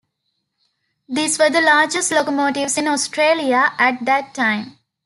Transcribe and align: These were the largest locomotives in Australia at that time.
These 1.09 1.37
were 1.37 1.51
the 1.51 1.61
largest 1.61 2.09
locomotives 2.11 2.75
in 2.75 2.87
Australia 2.87 3.71
at 3.77 4.03
that 4.05 4.33
time. 4.33 4.79